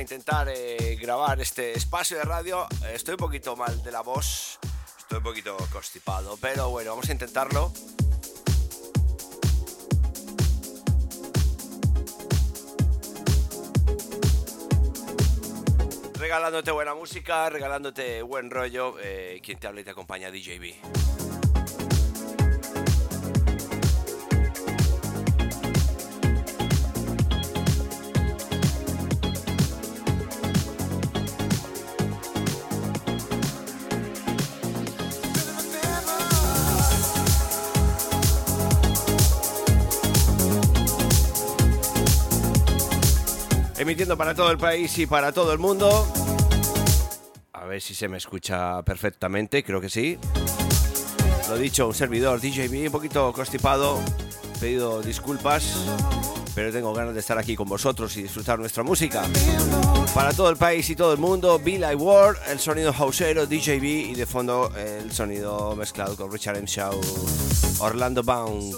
intentar 0.00 0.48
eh, 0.48 0.96
grabar 1.00 1.40
este 1.40 1.72
espacio 1.72 2.16
de 2.16 2.24
radio. 2.24 2.66
Estoy 2.92 3.14
un 3.14 3.18
poquito 3.18 3.56
mal 3.56 3.82
de 3.82 3.92
la 3.92 4.00
voz, 4.00 4.58
estoy 4.98 5.18
un 5.18 5.24
poquito 5.24 5.56
constipado, 5.72 6.36
pero 6.40 6.70
bueno, 6.70 6.90
vamos 6.90 7.08
a 7.08 7.12
intentarlo. 7.12 7.72
Regalándote 16.14 16.70
buena 16.70 16.94
música, 16.94 17.50
regalándote 17.50 18.22
buen 18.22 18.50
rollo. 18.50 18.96
eh, 19.00 19.40
quien 19.42 19.58
te 19.58 19.66
habla 19.66 19.80
y 19.80 19.84
te 19.84 19.90
acompaña, 19.90 20.30
DJB. 20.30 20.99
Emitiendo 43.90 44.16
para 44.16 44.36
todo 44.36 44.52
el 44.52 44.56
país 44.56 44.96
y 44.98 45.06
para 45.06 45.32
todo 45.32 45.52
el 45.52 45.58
mundo. 45.58 46.06
A 47.52 47.64
ver 47.64 47.80
si 47.82 47.92
se 47.92 48.06
me 48.06 48.18
escucha 48.18 48.80
perfectamente, 48.84 49.64
creo 49.64 49.80
que 49.80 49.90
sí. 49.90 50.16
Lo 51.48 51.58
dicho, 51.58 51.88
un 51.88 51.94
servidor 51.94 52.40
DJB 52.40 52.86
un 52.86 52.92
poquito 52.92 53.32
constipado. 53.32 53.98
Pedido 54.60 55.02
disculpas, 55.02 55.74
pero 56.54 56.70
tengo 56.70 56.94
ganas 56.94 57.14
de 57.14 57.18
estar 57.18 57.36
aquí 57.36 57.56
con 57.56 57.68
vosotros 57.68 58.16
y 58.16 58.22
disfrutar 58.22 58.60
nuestra 58.60 58.84
música. 58.84 59.24
Para 60.14 60.32
todo 60.34 60.50
el 60.50 60.56
país 60.56 60.88
y 60.88 60.94
todo 60.94 61.12
el 61.12 61.18
mundo, 61.18 61.58
Be 61.58 61.76
Like 61.76 61.96
World, 61.96 62.38
el 62.48 62.60
sonido 62.60 62.92
houseero 62.92 63.46
DJB 63.46 63.82
y 63.82 64.14
de 64.14 64.24
fondo 64.24 64.70
el 64.76 65.10
sonido 65.10 65.74
mezclado 65.74 66.16
con 66.16 66.30
Richard 66.30 66.58
M. 66.58 66.66
Shaw, 66.68 66.94
Orlando 67.80 68.22
Bound. 68.22 68.72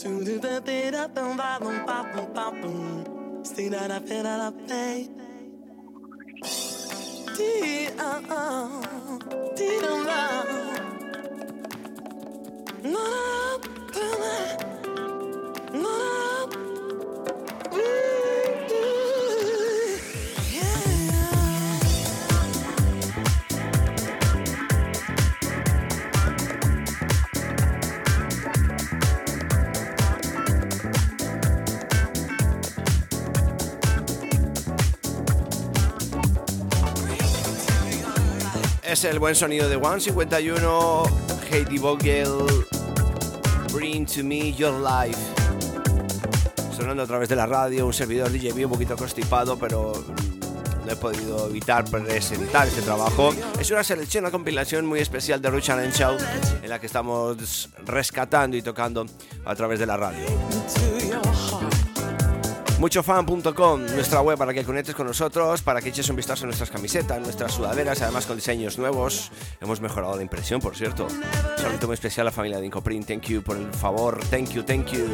Tudo 0.00 0.40
da 0.40 0.60
teira 0.60 1.08
tão 1.08 1.36
valum 1.36 1.84
papum 1.84 2.26
papum. 2.26 3.04
Stina 3.44 3.88
da 3.88 4.00
pera 4.00 4.36
da 4.36 4.52
pei. 4.52 5.10
Ti 7.36 7.88
ah 7.98 8.20
ah, 8.30 8.80
ti 9.54 9.68
não 9.80 10.04
lá. 10.04 10.44
Não 12.82 13.00
lá, 13.00 13.58
não 13.94 14.18
lá. 14.18 14.71
Es 38.92 39.04
el 39.04 39.18
buen 39.18 39.34
sonido 39.34 39.70
de 39.70 39.78
151, 39.78 41.04
Heidi 41.50 41.78
Vogel, 41.78 42.28
Bring 43.72 44.04
to 44.04 44.22
Me 44.22 44.52
Your 44.52 44.74
Life. 44.74 45.18
Sonando 46.76 47.02
a 47.02 47.06
través 47.06 47.30
de 47.30 47.36
la 47.36 47.46
radio, 47.46 47.86
un 47.86 47.94
servidor 47.94 48.30
DJB 48.30 48.66
un 48.66 48.72
poquito 48.72 48.94
constipado, 48.94 49.58
pero 49.58 49.94
no 50.84 50.92
he 50.92 50.96
podido 50.96 51.48
evitar 51.48 51.86
presentar 51.86 52.68
este 52.68 52.82
trabajo. 52.82 53.34
Es 53.58 53.70
una 53.70 53.82
selección, 53.82 54.24
una 54.24 54.30
compilación 54.30 54.84
muy 54.84 55.00
especial 55.00 55.40
de 55.40 55.50
Richard 55.50 55.78
and 55.78 55.94
Show, 55.94 56.18
en 56.62 56.68
la 56.68 56.78
que 56.78 56.84
estamos 56.84 57.70
rescatando 57.86 58.58
y 58.58 58.62
tocando 58.62 59.06
a 59.46 59.54
través 59.54 59.78
de 59.78 59.86
la 59.86 59.96
radio. 59.96 60.26
Muchofan.com, 62.82 63.86
nuestra 63.94 64.22
web 64.22 64.36
para 64.36 64.52
que 64.52 64.64
conectes 64.64 64.96
con 64.96 65.06
nosotros, 65.06 65.62
para 65.62 65.80
que 65.80 65.90
eches 65.90 66.10
un 66.10 66.16
vistazo 66.16 66.42
a 66.42 66.46
nuestras 66.46 66.68
camisetas, 66.68 67.20
nuestras 67.20 67.52
sudaderas, 67.52 68.02
además 68.02 68.26
con 68.26 68.34
diseños 68.34 68.76
nuevos. 68.76 69.30
Hemos 69.60 69.80
mejorado 69.80 70.16
la 70.16 70.22
impresión, 70.22 70.60
por 70.60 70.74
cierto. 70.74 71.06
Saludo 71.58 71.86
muy 71.86 71.94
especial 71.94 72.26
a 72.26 72.30
la 72.30 72.32
familia 72.32 72.58
de 72.58 72.66
Incoprint. 72.66 73.06
Thank 73.06 73.26
you 73.26 73.40
por 73.40 73.56
el 73.56 73.72
favor. 73.72 74.18
Thank 74.30 74.48
you, 74.48 74.64
thank 74.64 74.86
you. 74.86 75.06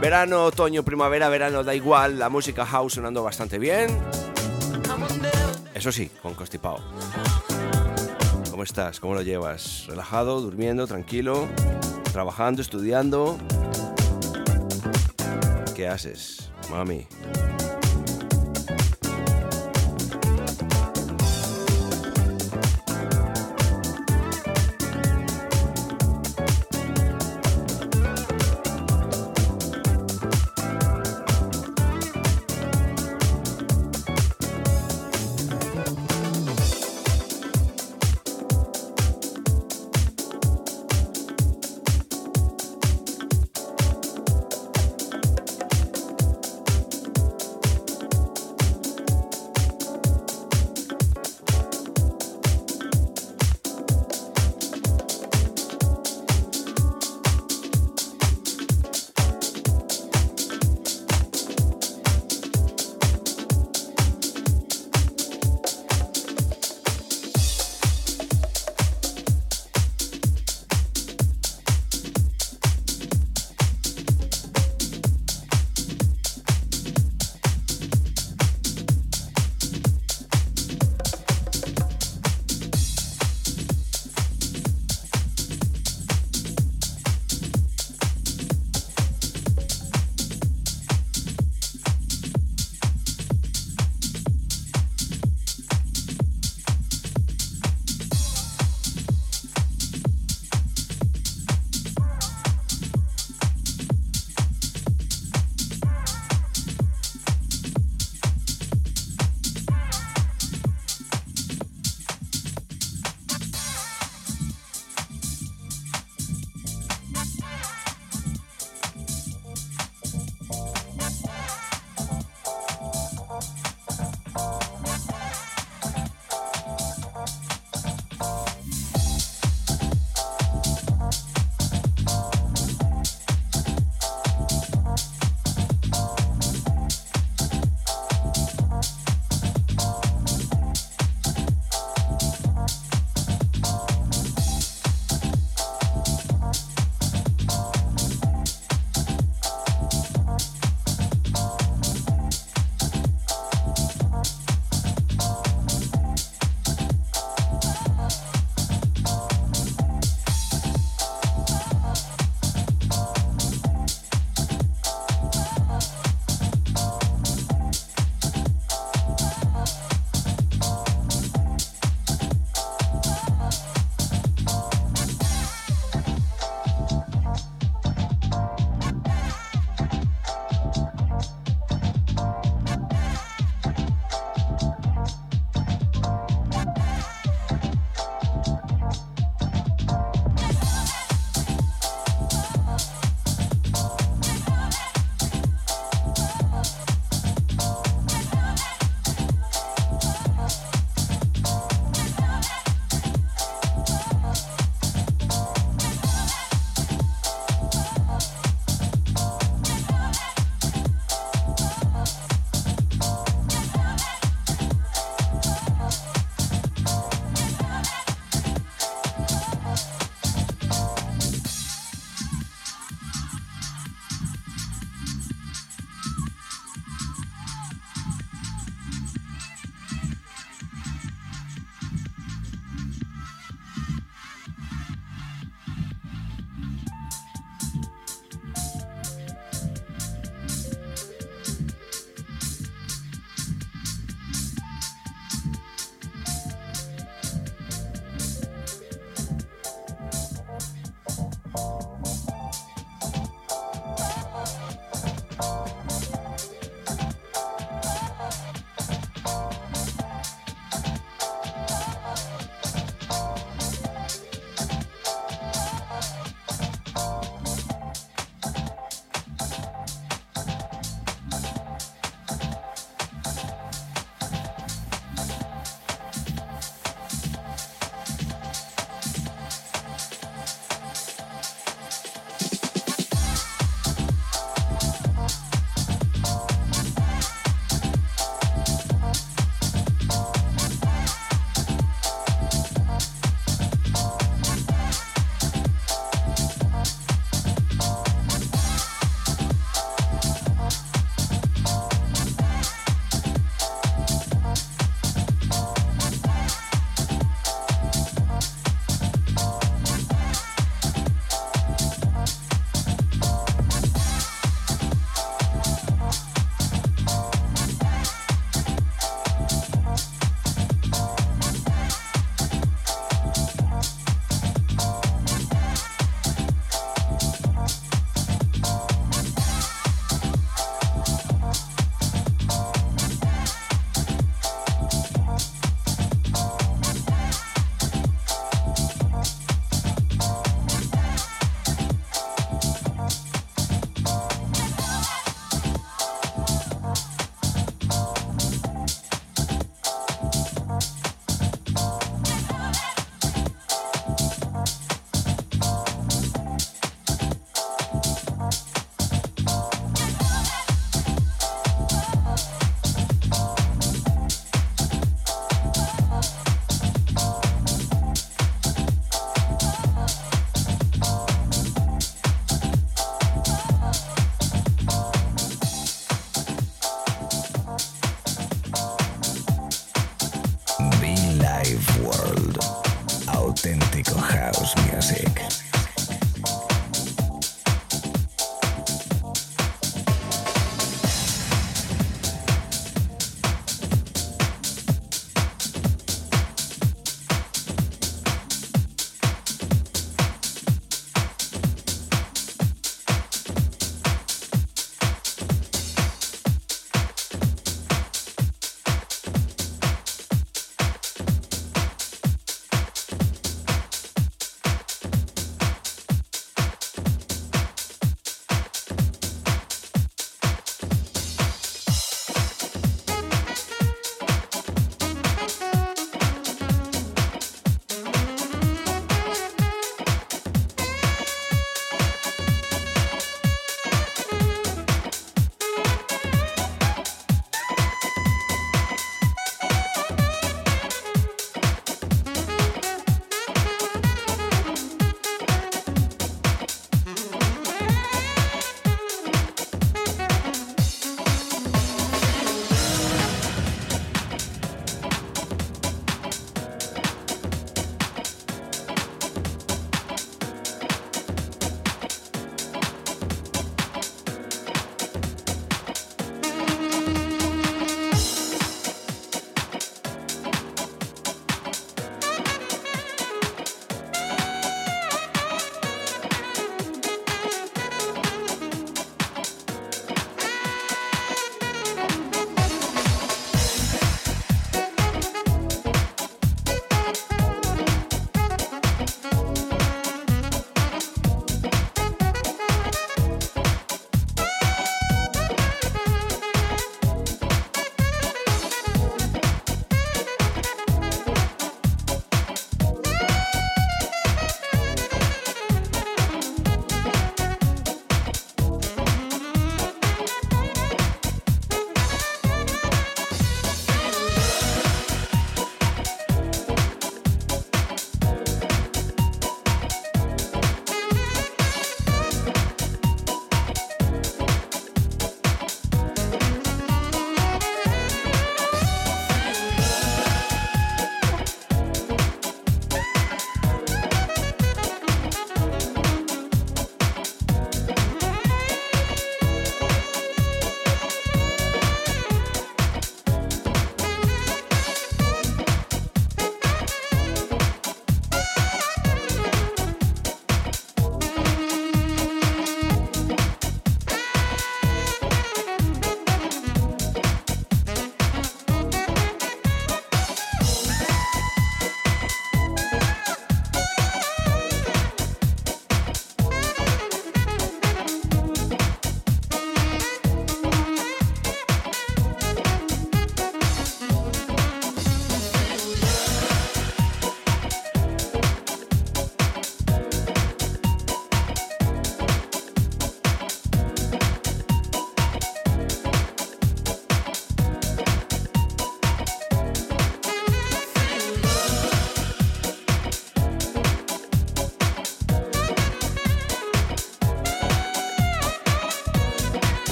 Verano, 0.00 0.46
otoño, 0.46 0.82
primavera, 0.82 1.28
verano, 1.28 1.62
da 1.62 1.74
igual. 1.74 2.18
La 2.18 2.30
música 2.30 2.64
house 2.64 2.94
sonando 2.94 3.22
bastante 3.22 3.58
bien. 3.58 3.98
Eso 5.74 5.92
sí, 5.92 6.10
con 6.22 6.32
constipado. 6.32 6.78
¿Cómo 8.50 8.62
estás? 8.62 8.98
¿Cómo 8.98 9.12
lo 9.12 9.20
llevas? 9.20 9.84
¿Relajado? 9.88 10.40
¿Durmiendo? 10.40 10.86
¿Tranquilo? 10.86 11.46
¿Trabajando? 12.14 12.62
¿Estudiando? 12.62 13.36
¿Qué 15.78 15.86
haces, 15.86 16.50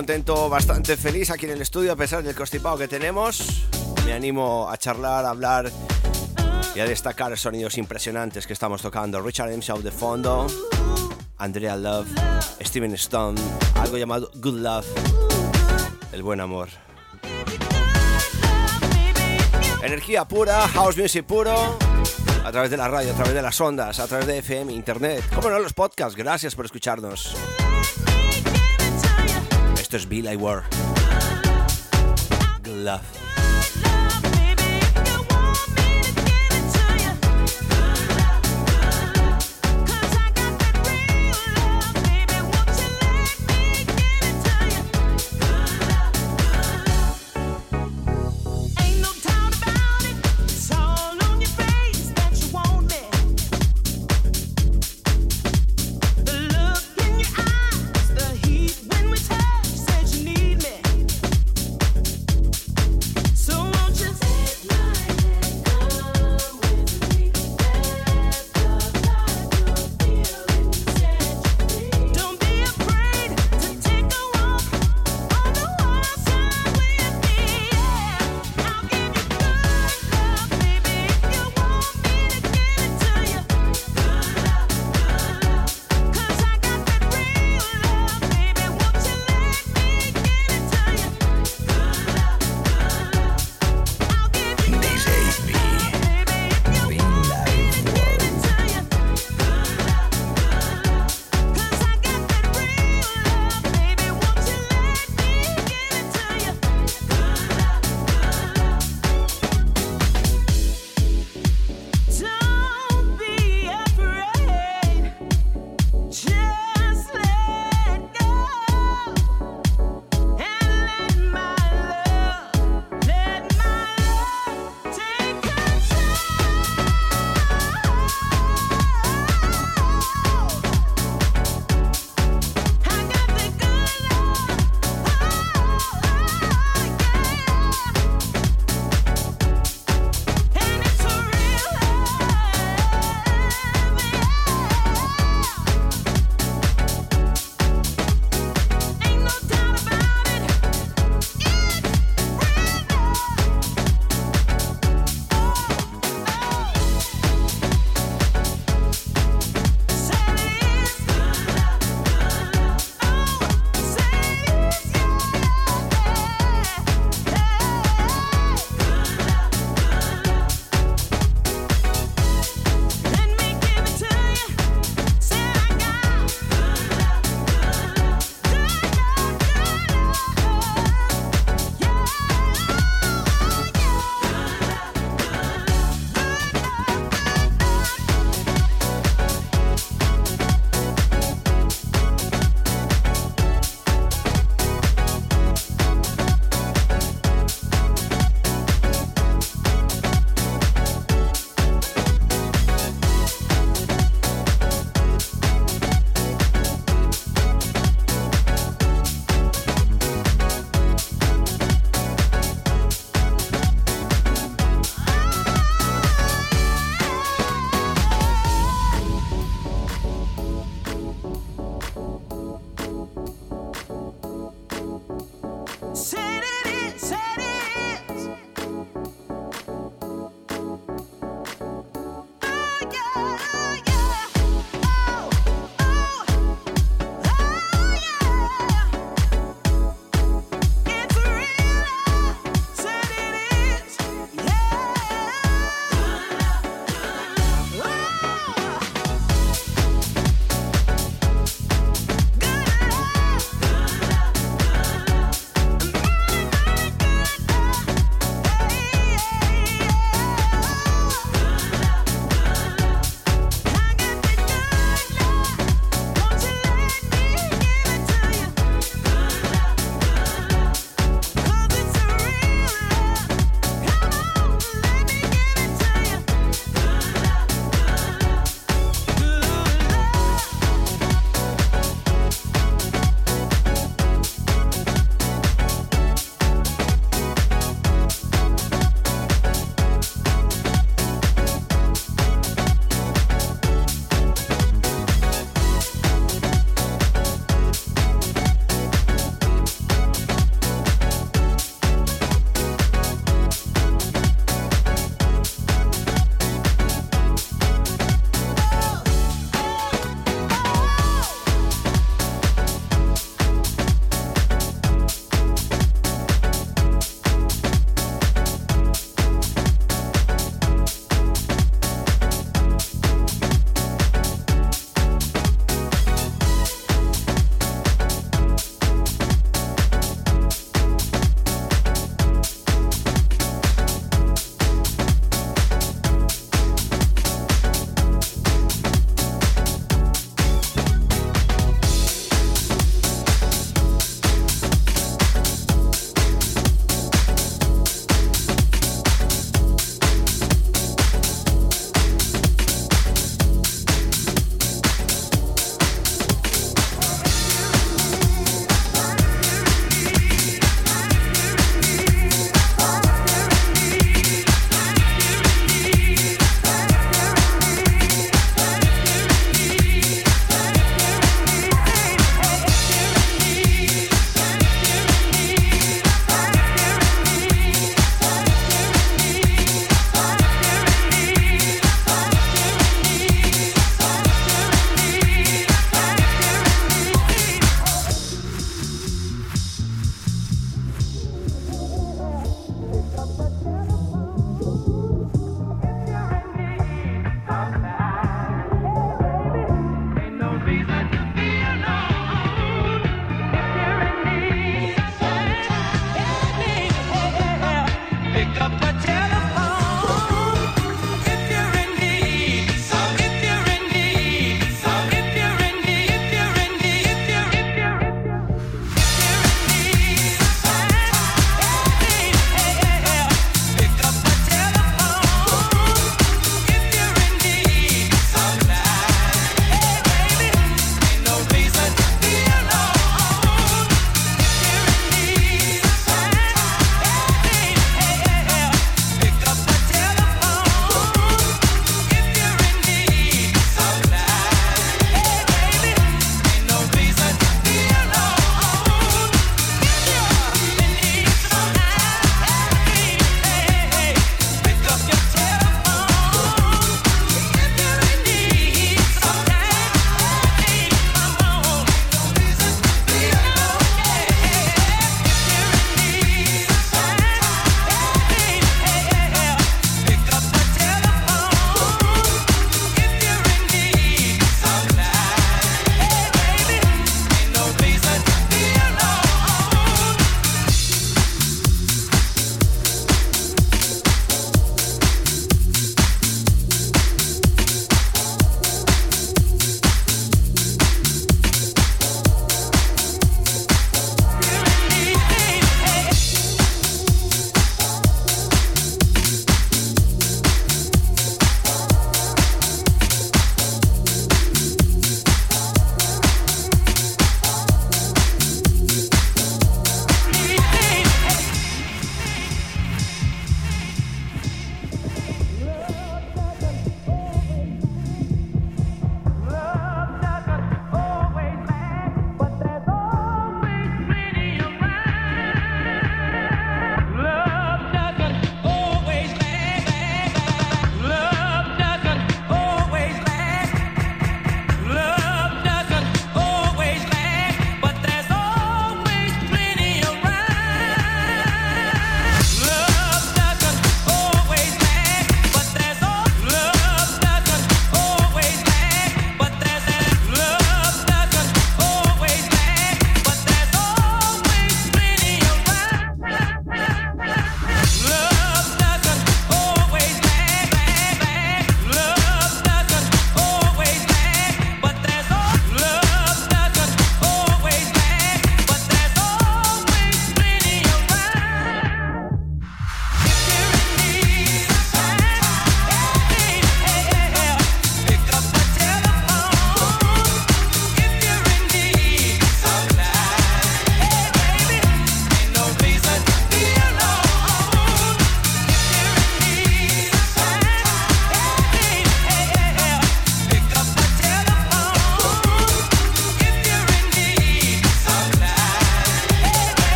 contento, 0.00 0.48
bastante 0.48 0.96
feliz 0.96 1.30
aquí 1.30 1.44
en 1.44 1.52
el 1.52 1.60
estudio 1.60 1.92
a 1.92 1.96
pesar 1.96 2.22
del 2.22 2.34
constipado 2.34 2.78
que 2.78 2.88
tenemos. 2.88 3.66
Me 4.06 4.14
animo 4.14 4.66
a 4.66 4.78
charlar, 4.78 5.26
a 5.26 5.28
hablar 5.28 5.70
y 6.74 6.80
a 6.80 6.86
destacar 6.86 7.36
sonidos 7.36 7.76
impresionantes 7.76 8.46
que 8.46 8.54
estamos 8.54 8.80
tocando. 8.80 9.20
Richard 9.20 9.52
M. 9.52 9.60
Shaw 9.60 9.82
de 9.82 9.90
fondo, 9.90 10.46
Andrea 11.36 11.76
Love, 11.76 12.08
Steven 12.62 12.94
Stone, 12.94 13.38
algo 13.74 13.98
llamado 13.98 14.30
Good 14.36 14.60
Love, 14.60 14.86
el 16.12 16.22
buen 16.22 16.40
amor. 16.40 16.70
Energía 19.82 20.24
pura, 20.24 20.66
house 20.68 20.96
music 20.96 21.26
puro, 21.26 21.76
a 22.42 22.50
través 22.50 22.70
de 22.70 22.78
la 22.78 22.88
radio, 22.88 23.12
a 23.12 23.16
través 23.16 23.34
de 23.34 23.42
las 23.42 23.60
ondas, 23.60 24.00
a 24.00 24.06
través 24.06 24.26
de 24.26 24.38
FM, 24.38 24.72
internet, 24.72 25.22
como 25.34 25.50
no 25.50 25.58
los 25.58 25.74
podcasts. 25.74 26.16
Gracias 26.16 26.54
por 26.54 26.64
escucharnos. 26.64 27.36
Esto 29.90 29.96
es 29.96 30.08
Bill 30.08 30.32
I 30.32 30.36
War. 30.36 30.62
Good 32.62 33.19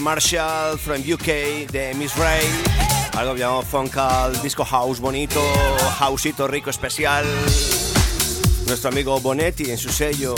Marshall 0.00 0.78
from 0.78 1.00
UK, 1.00 1.70
de 1.70 1.94
Miss 1.94 2.16
Ray. 2.16 2.44
Algo 3.12 3.36
llamado 3.36 3.62
Funkal, 3.62 4.40
disco 4.42 4.64
house 4.64 5.00
bonito, 5.00 5.40
houseito 5.98 6.48
rico 6.48 6.70
especial. 6.70 7.24
Nuestro 8.66 8.90
amigo 8.90 9.20
Bonetti 9.20 9.70
en 9.70 9.78
su 9.78 9.90
sello. 9.90 10.34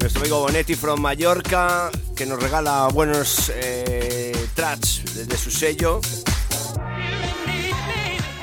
Nuestro 0.00 0.20
amigo 0.20 0.40
Bonetti 0.40 0.74
from 0.74 1.00
Mallorca, 1.00 1.90
que 2.16 2.26
nos 2.26 2.42
regala 2.42 2.88
buenos 2.92 3.52
eh, 3.54 4.48
tracks 4.54 5.02
desde 5.14 5.36
su 5.36 5.50
sello 5.50 6.00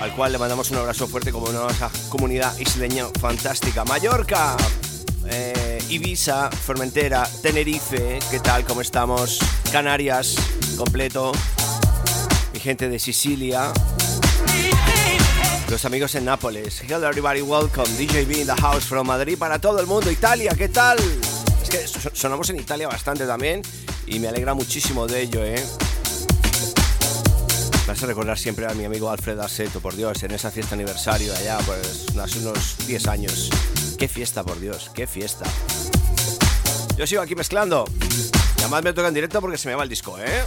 al 0.06 0.14
cual 0.14 0.32
le 0.32 0.38
mandamos 0.38 0.70
un 0.70 0.78
abrazo 0.78 1.08
fuerte 1.08 1.32
como 1.32 1.48
una 1.48 1.66
comunidad 2.10 2.56
isleña 2.60 3.08
fantástica. 3.20 3.84
Mallorca, 3.86 4.56
eh, 5.28 5.80
Ibiza, 5.90 6.50
Formentera, 6.52 7.28
Tenerife, 7.42 8.20
¿qué 8.30 8.40
tal? 8.40 8.66
¿Cómo 8.66 8.82
estamos? 8.82 9.40
Canarias, 9.72 10.36
completo. 10.78 11.32
Mi 12.54 12.60
gente 12.60 12.90
de 12.90 13.00
Sicilia. 13.00 13.72
Los 15.70 15.86
amigos 15.86 16.16
en 16.16 16.26
Nápoles. 16.26 16.82
Hello 16.82 17.08
everybody, 17.08 17.42
welcome. 17.42 17.88
DJB 17.98 18.42
in 18.42 18.48
the 18.48 18.62
house 18.62 18.86
from 18.86 19.08
Madrid 19.08 19.38
para 19.38 19.60
todo 19.60 19.80
el 19.80 19.88
mundo. 19.88 20.12
Italia, 20.12 20.54
¿qué 20.58 20.70
tal? 20.70 20.98
Es 21.64 21.70
que 21.70 22.10
sonamos 22.14 22.50
en 22.50 22.60
Italia 22.60 22.88
bastante 22.88 23.26
también 23.26 23.62
y 24.08 24.20
me 24.20 24.28
alegra 24.28 24.54
muchísimo 24.54 25.08
de 25.08 25.22
ello, 25.22 25.44
¿eh? 25.44 25.64
Me 27.88 27.94
hace 27.94 28.06
recordar 28.06 28.38
siempre 28.38 28.66
a 28.66 28.74
mi 28.74 28.86
amigo 28.86 29.10
Alfred 29.10 29.40
Asseto, 29.40 29.80
por 29.80 29.96
Dios, 29.96 30.24
en 30.24 30.32
esa 30.32 30.50
fiesta 30.50 30.76
aniversario 30.76 31.34
allá, 31.36 31.58
pues 31.66 32.06
hace 32.18 32.40
unos 32.40 32.78
10 32.88 33.08
años. 33.08 33.50
Qué 33.98 34.08
fiesta, 34.10 34.44
por 34.44 34.60
Dios, 34.60 34.92
qué 34.94 35.08
fiesta. 35.08 35.46
Yo 36.98 37.08
sigo 37.08 37.22
aquí 37.22 37.36
mezclando. 37.36 37.86
Y 38.58 38.72
me 38.84 38.94
toca 38.94 39.08
en 39.08 39.14
directo 39.14 39.40
porque 39.42 39.58
se 39.58 39.70
me 39.70 39.76
va 39.76 39.84
el 39.84 39.90
disco, 39.90 40.18
¿eh? 40.20 40.44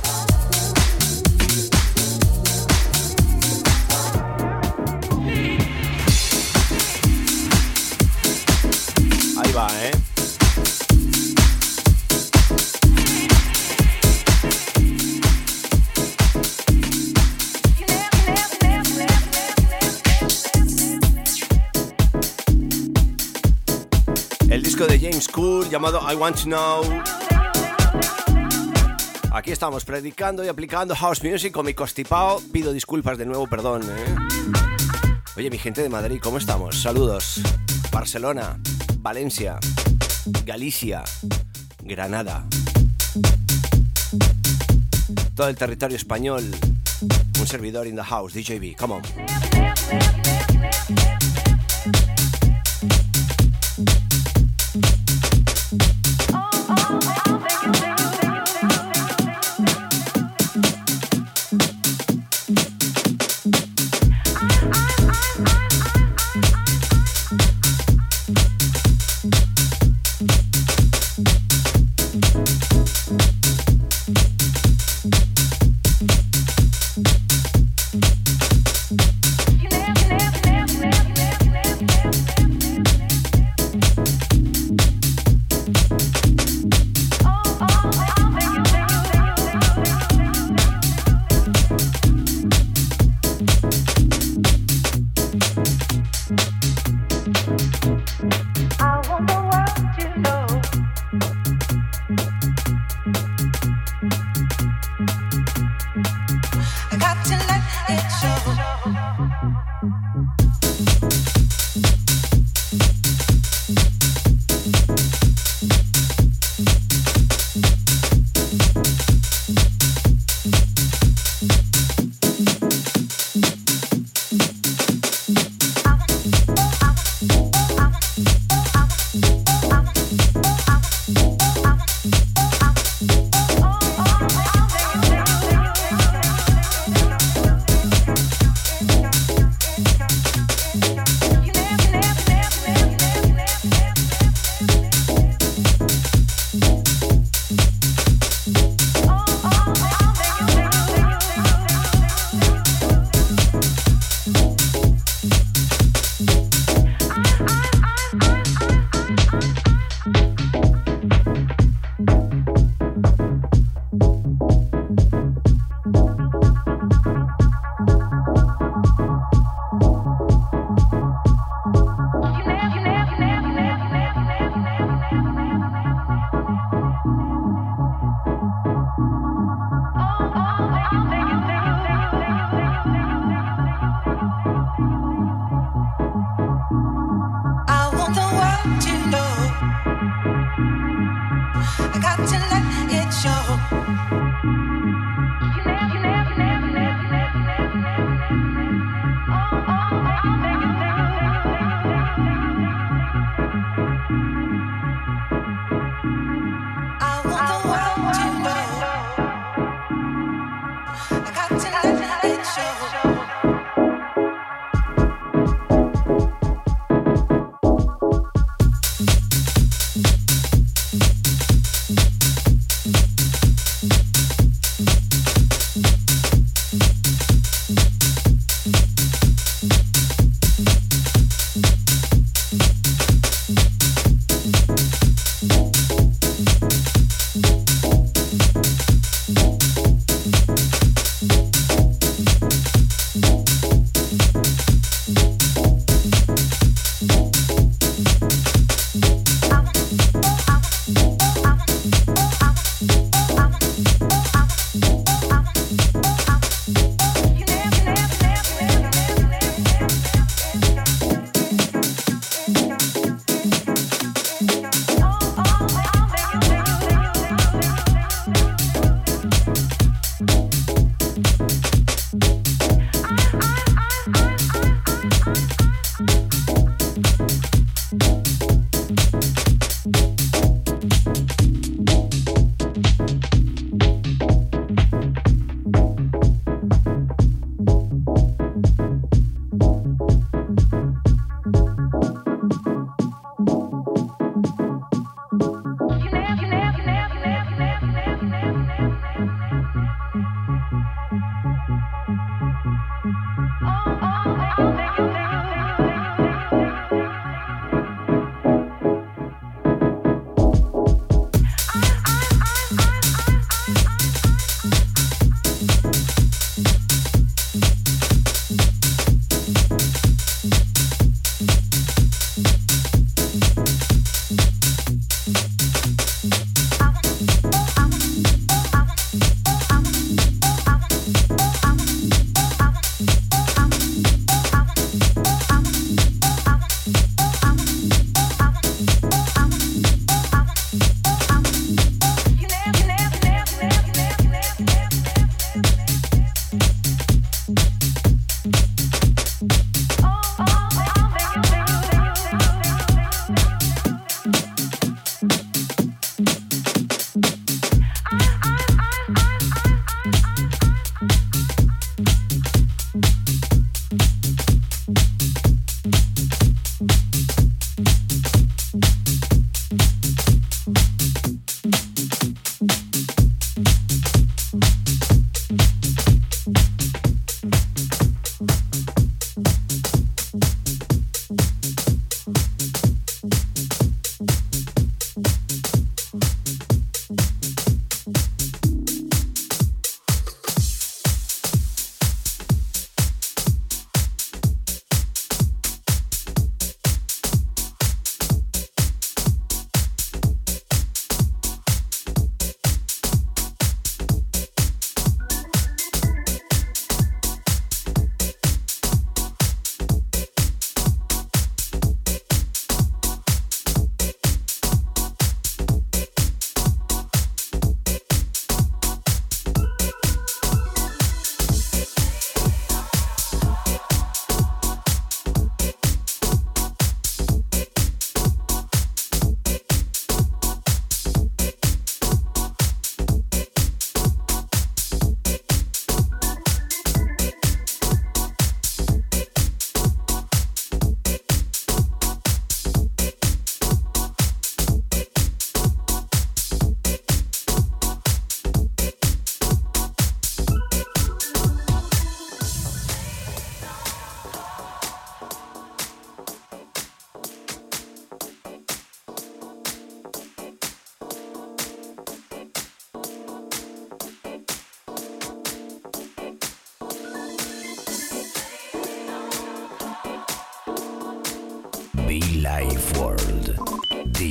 De 24.87 25.01
James 25.01 25.27
Cool 25.29 25.69
llamado 25.69 26.01
I 26.09 26.15
Want 26.15 26.37
to 26.37 26.45
Know. 26.45 26.83
Aquí 29.33 29.51
estamos 29.51 29.85
predicando 29.85 30.45
y 30.45 30.49
aplicando 30.49 30.95
house 30.95 31.25
music 31.25 31.53
con 31.53 31.67
mi 31.67 31.75
costipao. 31.75 32.41
Pido 32.53 32.73
disculpas 32.73 33.19
de 33.19 33.27
nuevo, 33.27 33.49
perdón. 33.49 33.83
¿eh? 33.83 34.15
Oye, 35.37 35.51
mi 35.51 35.59
gente 35.59 35.83
de 35.83 35.89
Madrid, 35.89 36.21
¿cómo 36.23 36.39
estamos? 36.39 36.81
Saludos. 36.81 37.41
Barcelona, 37.91 38.61
Valencia, 38.99 39.59
Galicia, 40.45 41.03
Granada. 41.83 42.47
Todo 45.35 45.49
el 45.49 45.57
territorio 45.57 45.97
español. 45.97 46.45
Un 47.41 47.47
servidor 47.49 47.89
in 47.89 47.97
the 47.97 48.05
house, 48.05 48.33
DJB, 48.33 48.77
come 48.77 48.95
on. 48.95 49.03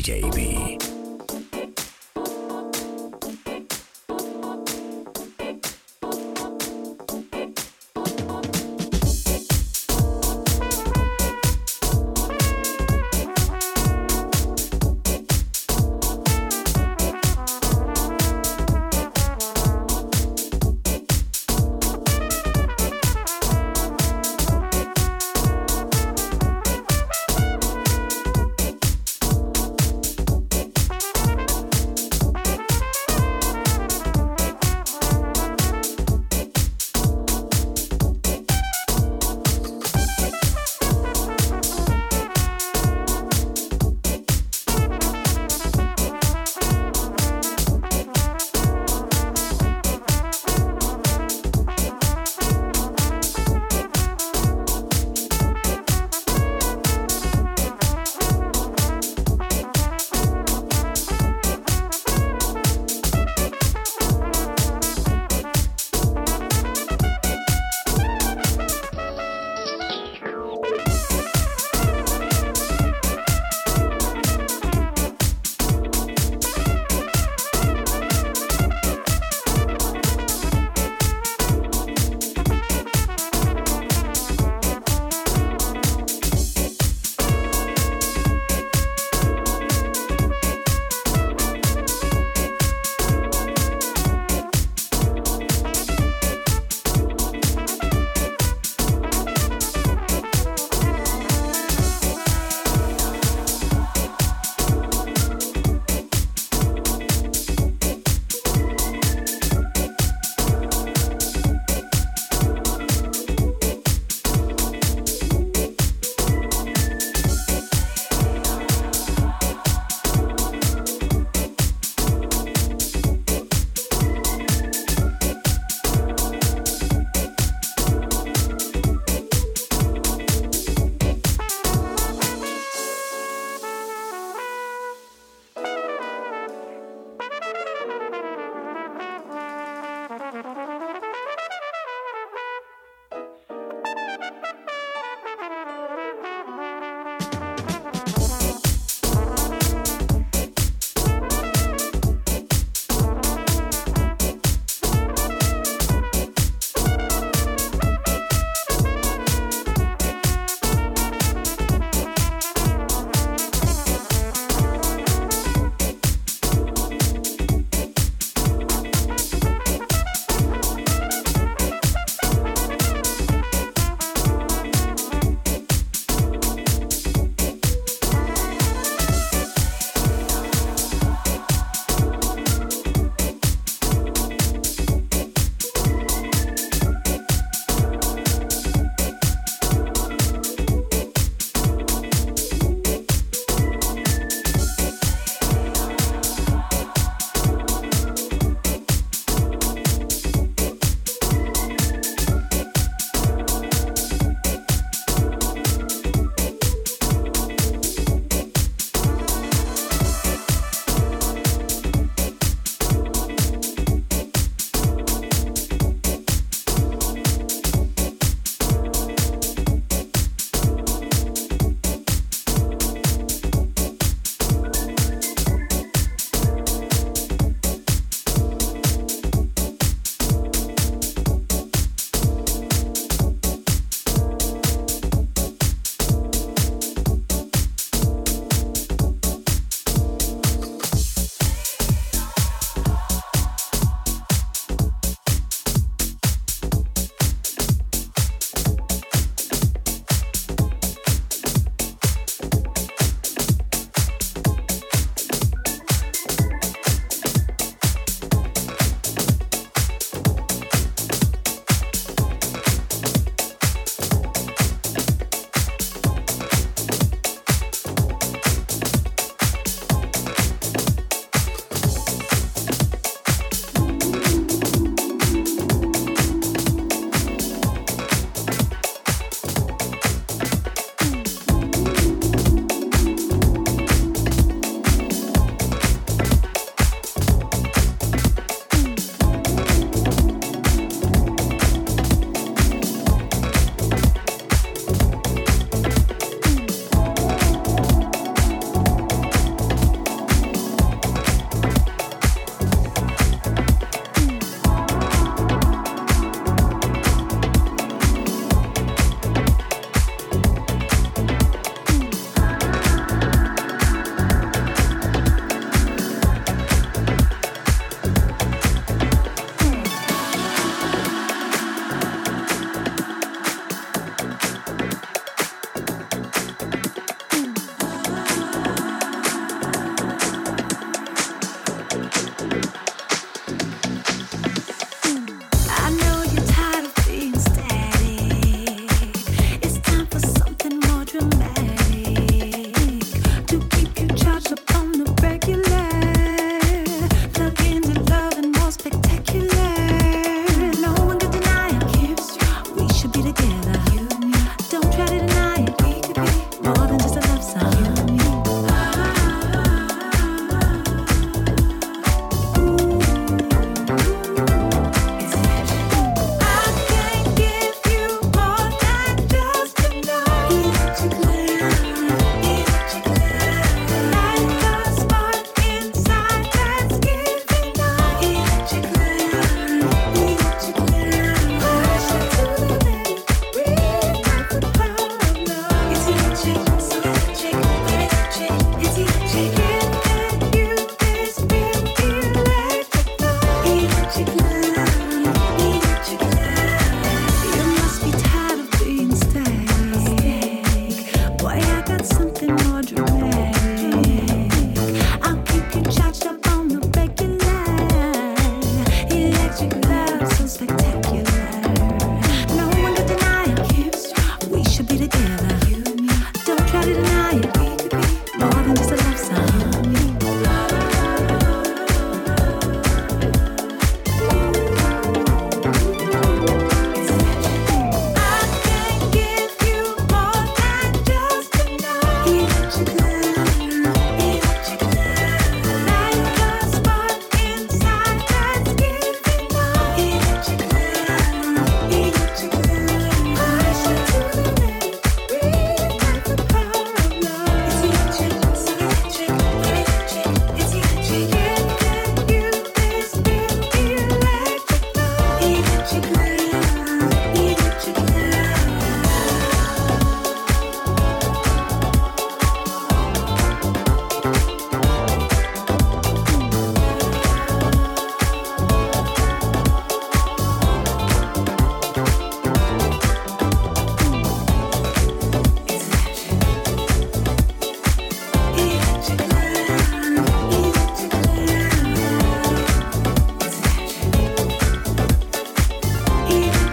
DJB. 0.08 0.37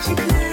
She 0.04 0.43